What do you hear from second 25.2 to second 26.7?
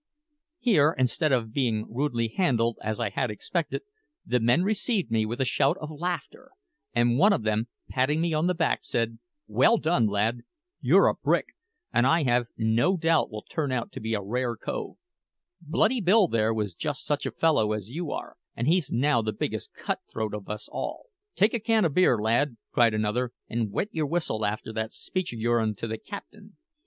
o' your'n to the captain.